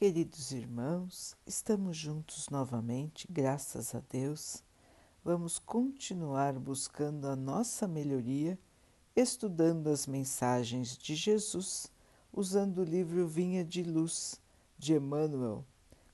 [0.00, 4.64] Queridos irmãos, estamos juntos novamente, graças a Deus.
[5.22, 8.58] Vamos continuar buscando a nossa melhoria,
[9.14, 11.92] estudando as mensagens de Jesus,
[12.32, 14.40] usando o livro Vinha de Luz
[14.78, 15.66] de Emmanuel,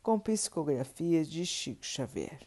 [0.00, 2.38] com psicografia de Chico Xavier.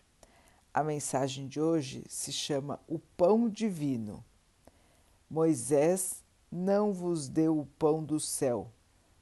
[0.74, 4.24] A mensagem de hoje se chama O Pão Divino.
[5.30, 8.72] Moisés não vos deu o pão do céu,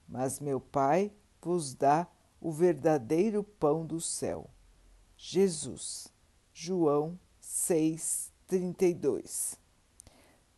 [0.07, 1.11] mas meu Pai
[1.43, 2.07] vos dá
[2.39, 4.49] o verdadeiro pão do céu.
[5.15, 6.11] Jesus,
[6.53, 9.57] João 6:32.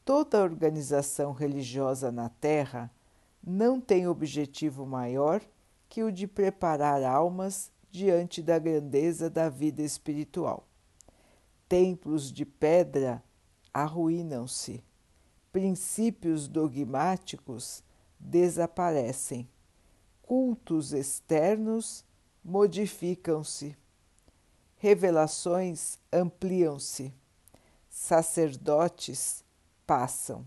[0.04, 2.92] Toda organização religiosa na Terra
[3.44, 5.42] não tem objetivo maior
[5.88, 10.68] que o de preparar almas diante da grandeza da vida espiritual.
[11.70, 13.24] Templos de pedra
[13.74, 14.84] arruinam-se,
[15.52, 17.84] princípios dogmáticos
[18.20, 19.50] desaparecem
[20.26, 22.04] cultos externos
[22.44, 23.78] modificam-se,
[24.76, 27.14] revelações ampliam-se,
[27.88, 29.44] sacerdotes
[29.86, 30.44] passam.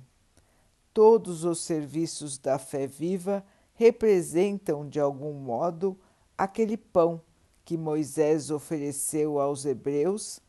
[0.93, 3.45] Todos os serviços da fé viva
[3.75, 5.97] representam, de algum modo,
[6.37, 7.21] aquele pão
[7.65, 10.41] que Moisés ofereceu aos Hebreus,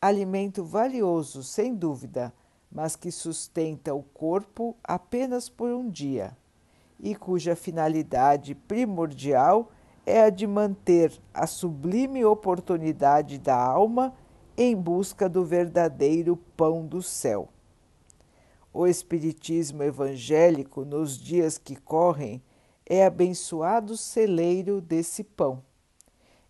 [0.00, 2.32] alimento valioso, sem dúvida,
[2.72, 6.34] mas que sustenta o corpo apenas por um dia
[7.00, 9.70] e cuja finalidade primordial
[10.04, 14.14] é a de manter a sublime oportunidade da alma
[14.56, 17.48] em busca do verdadeiro pão do céu.
[18.72, 22.42] O Espiritismo evangélico, nos dias que correm,
[22.86, 25.62] é abençoado celeiro desse pão.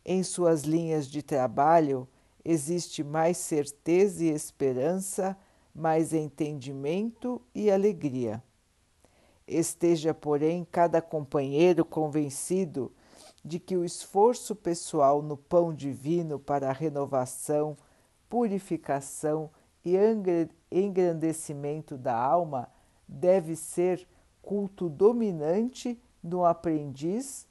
[0.04, 2.08] Em suas linhas de trabalho
[2.44, 5.36] existe mais certeza e esperança,
[5.74, 8.42] mais entendimento e alegria.
[9.48, 12.92] Esteja, porém, cada companheiro convencido
[13.42, 17.74] de que o esforço pessoal no pão divino para a renovação,
[18.28, 19.50] purificação
[19.82, 19.96] e
[20.70, 22.68] engrandecimento da alma
[23.08, 24.06] deve ser
[24.42, 27.48] culto dominante do aprendiz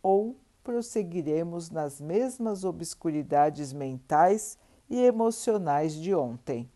[0.00, 4.56] ou prosseguiremos nas mesmas obscuridades mentais
[4.88, 6.70] e emocionais de ontem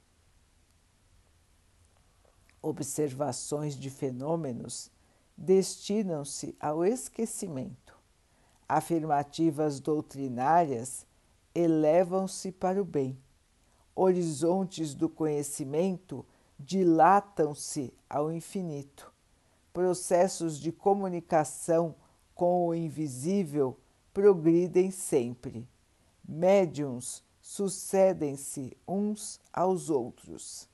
[2.65, 4.91] observações de fenômenos
[5.37, 7.97] destinam-se ao esquecimento.
[8.69, 11.07] Afirmativas doutrinárias
[11.55, 13.19] elevam-se para o bem.
[13.95, 16.25] Horizontes do conhecimento
[16.59, 19.13] dilatam-se ao infinito.
[19.73, 21.95] Processos de comunicação
[22.35, 23.79] com o invisível
[24.13, 25.69] progridem sempre.
[26.27, 30.69] Médiums sucedem-se uns aos outros.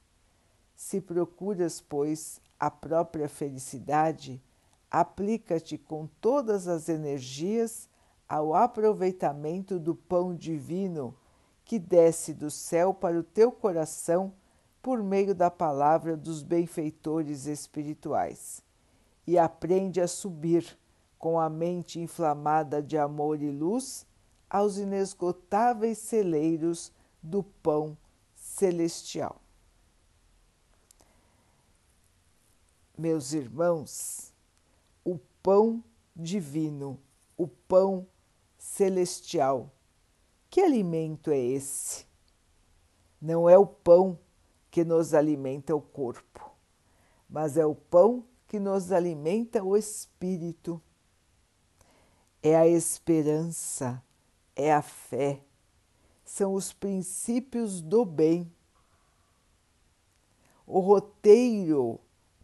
[0.82, 4.42] Se procuras, pois, a própria felicidade,
[4.91, 7.86] aplica-te com todas as energias
[8.26, 11.14] ao aproveitamento do pão divino
[11.66, 14.32] que desce do céu para o teu coração
[14.80, 18.62] por meio da palavra dos benfeitores espirituais.
[19.26, 20.78] E aprende a subir
[21.18, 24.06] com a mente inflamada de amor e luz
[24.48, 26.91] aos inesgotáveis celeiros
[27.22, 27.98] do pão
[28.34, 29.42] celestial.
[33.00, 34.30] Meus irmãos,
[35.02, 35.82] o pão
[36.14, 37.00] divino,
[37.34, 38.06] o pão
[38.58, 39.72] celestial.
[40.50, 42.04] Que alimento é esse?
[43.18, 44.18] Não é o pão
[44.70, 46.52] que nos alimenta o corpo,
[47.28, 50.80] mas é o pão que nos alimenta o espírito.
[52.42, 54.02] É a esperança,
[54.54, 55.42] é a fé,
[56.22, 58.50] são os princípios do bem.
[60.66, 62.00] O roteiro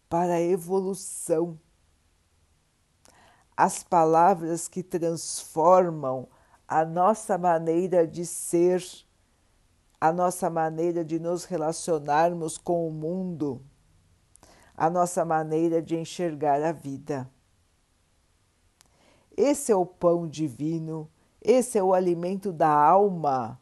[0.08, 1.58] para a evolução.
[3.56, 6.28] As palavras que transformam
[6.68, 8.84] a nossa maneira de ser,
[10.00, 13.62] a nossa maneira de nos relacionarmos com o mundo,
[14.76, 17.30] a nossa maneira de enxergar a vida.
[19.34, 21.10] Esse é o pão divino,
[21.40, 23.60] esse é o alimento da alma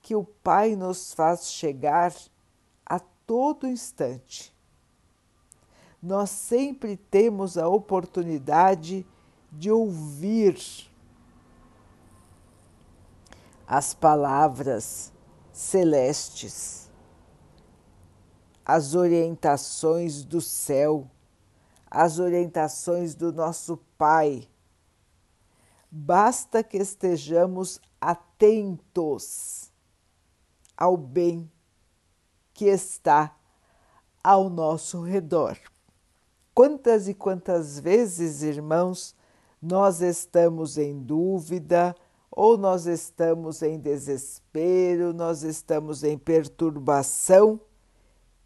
[0.00, 2.12] que o Pai nos faz chegar
[2.84, 4.52] a todo instante
[6.02, 9.06] nós sempre temos a oportunidade
[9.52, 10.58] de ouvir
[13.64, 15.12] as palavras
[15.52, 16.90] celestes,
[18.64, 21.08] as orientações do céu,
[21.88, 24.48] as orientações do nosso Pai.
[25.88, 29.70] Basta que estejamos atentos
[30.76, 31.50] ao bem
[32.52, 33.36] que está
[34.24, 35.56] ao nosso redor.
[36.54, 39.14] Quantas e quantas vezes, irmãos,
[39.60, 41.94] nós estamos em dúvida,
[42.30, 47.60] ou nós estamos em desespero, nós estamos em perturbação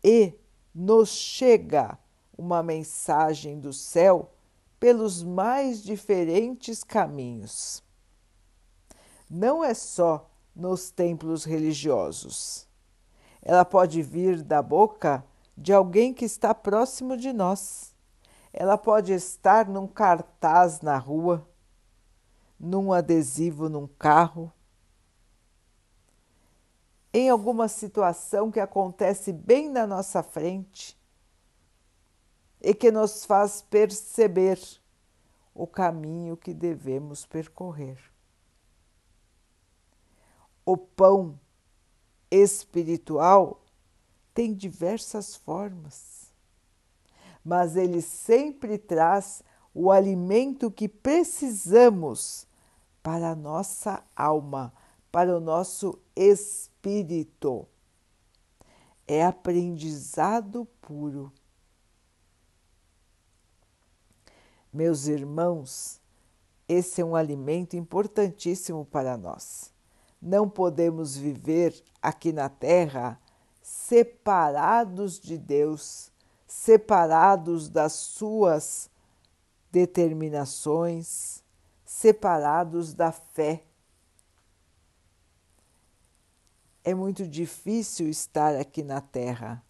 [0.02, 0.34] e
[0.74, 1.98] nos chega
[2.36, 4.30] uma mensagem do céu
[4.78, 7.82] pelos mais diferentes caminhos.
[9.28, 12.68] Não é só nos templos religiosos.
[13.42, 15.24] Ela pode vir da boca
[15.56, 17.95] de alguém que está próximo de nós.
[18.58, 21.46] Ela pode estar num cartaz na rua,
[22.58, 24.50] num adesivo num carro,
[27.12, 30.98] em alguma situação que acontece bem na nossa frente
[32.58, 34.58] e que nos faz perceber
[35.54, 37.98] o caminho que devemos percorrer.
[40.64, 41.38] O pão
[42.30, 43.62] espiritual
[44.32, 46.15] tem diversas formas,
[47.46, 49.40] mas ele sempre traz
[49.72, 52.44] o alimento que precisamos
[53.04, 54.74] para a nossa alma,
[55.12, 57.64] para o nosso espírito.
[59.06, 61.32] É aprendizado puro.
[64.72, 66.00] Meus irmãos,
[66.68, 69.72] esse é um alimento importantíssimo para nós.
[70.20, 73.20] Não podemos viver aqui na Terra
[73.62, 76.10] separados de Deus,
[76.46, 78.90] separados das suas
[79.70, 81.42] determinações,
[81.84, 83.64] separados da fé.
[86.84, 89.62] É muito difícil estar aqui na Terra.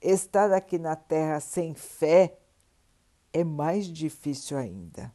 [0.00, 2.38] Estar aqui na Terra sem fé
[3.32, 5.12] é mais difícil ainda.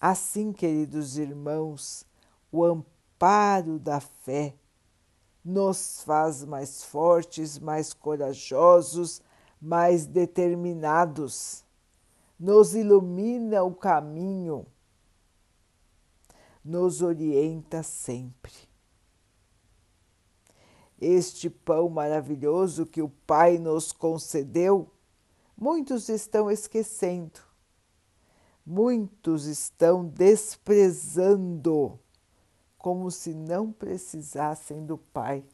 [0.00, 2.06] Assim, queridos irmãos,
[2.50, 4.54] o amparo da fé
[5.44, 9.22] nos faz mais fortes, mais corajosos,
[9.60, 11.64] mais determinados,
[12.38, 14.66] nos ilumina o caminho,
[16.64, 18.52] nos orienta sempre.
[21.00, 24.90] Este pão maravilhoso que o Pai nos concedeu
[25.60, 27.38] muitos estão esquecendo,
[28.64, 31.98] muitos estão desprezando,
[32.80, 35.44] como se não precisassem do Pai,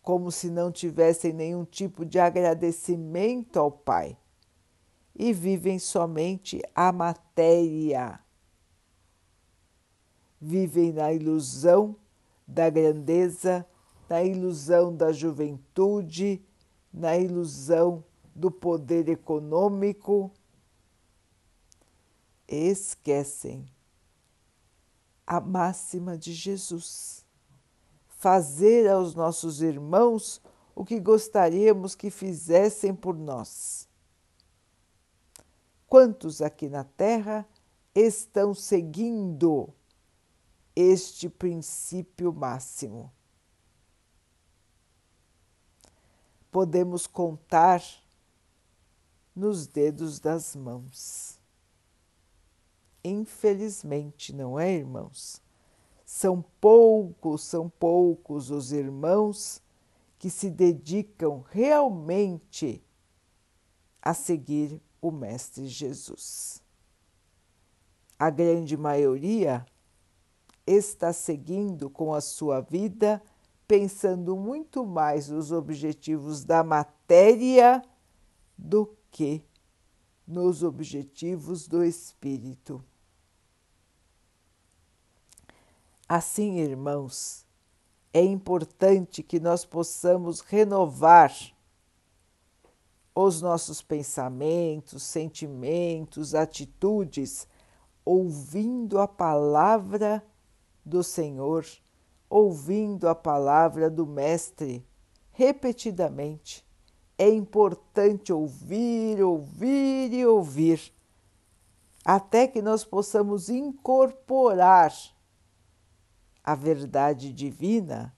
[0.00, 4.16] como se não tivessem nenhum tipo de agradecimento ao Pai
[5.12, 8.20] e vivem somente a matéria.
[10.40, 11.96] Vivem na ilusão
[12.46, 13.66] da grandeza,
[14.08, 16.40] na ilusão da juventude,
[16.92, 20.30] na ilusão do poder econômico,
[22.46, 23.73] esquecem
[25.26, 27.24] a máxima de Jesus:
[28.08, 30.40] fazer aos nossos irmãos
[30.74, 33.88] o que gostaríamos que fizessem por nós.
[35.86, 37.46] Quantos aqui na Terra
[37.94, 39.72] estão seguindo
[40.74, 43.12] este princípio máximo?
[46.50, 47.82] Podemos contar
[49.34, 51.38] nos dedos das mãos.
[53.04, 55.42] Infelizmente, não é, irmãos?
[56.06, 59.62] São poucos, são poucos os irmãos
[60.18, 62.82] que se dedicam realmente
[64.00, 66.62] a seguir o Mestre Jesus.
[68.18, 69.66] A grande maioria
[70.66, 73.22] está seguindo com a sua vida,
[73.68, 77.82] pensando muito mais nos objetivos da matéria
[78.56, 79.44] do que
[80.26, 82.82] nos objetivos do espírito.
[86.08, 87.46] Assim, irmãos,
[88.12, 91.34] é importante que nós possamos renovar
[93.14, 97.48] os nossos pensamentos, sentimentos, atitudes,
[98.04, 100.22] ouvindo a palavra
[100.84, 101.64] do Senhor,
[102.28, 104.86] ouvindo a palavra do Mestre
[105.32, 106.66] repetidamente.
[107.16, 110.92] É importante ouvir, ouvir e ouvir,
[112.04, 114.92] até que nós possamos incorporar
[116.44, 118.14] a verdade divina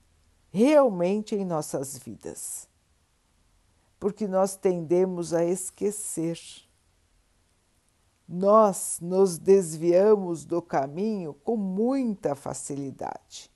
[0.51, 2.67] realmente em nossas vidas.
[3.99, 6.39] Porque nós tendemos a esquecer.
[8.27, 13.49] Nós nos desviamos do caminho com muita facilidade.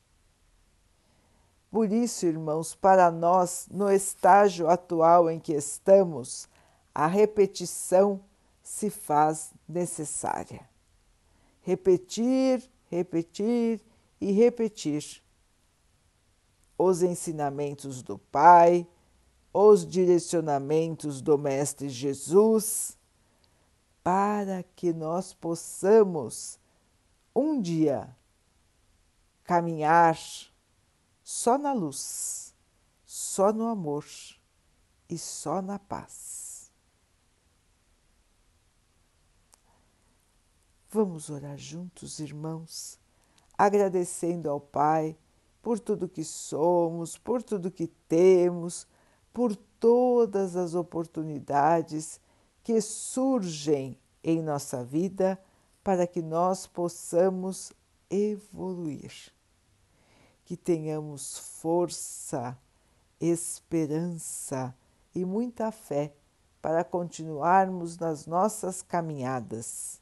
[1.70, 6.48] Por isso, irmãos, para nós, no estágio atual em que estamos,
[6.94, 8.22] a repetição
[8.62, 10.70] se faz necessária.
[11.62, 13.82] Repetir, repetir
[14.22, 15.24] e repetir
[16.78, 18.88] os ensinamentos do Pai,
[19.52, 22.98] os direcionamentos do Mestre Jesus,
[24.04, 26.60] para que nós possamos
[27.36, 28.16] um dia
[29.44, 30.18] caminhar
[31.24, 32.56] só na luz,
[33.06, 34.06] só no amor
[35.10, 36.72] e só na paz.
[40.90, 43.01] Vamos orar juntos, irmãos,
[43.64, 45.16] agradecendo ao Pai
[45.62, 48.88] por tudo que somos, por tudo que temos,
[49.32, 52.20] por todas as oportunidades
[52.64, 55.40] que surgem em nossa vida
[55.84, 57.72] para que nós possamos
[58.10, 59.32] evoluir.
[60.44, 62.58] Que tenhamos força,
[63.20, 64.76] esperança
[65.14, 66.16] e muita fé
[66.64, 70.02] para continuarmos nas nossas caminhadas.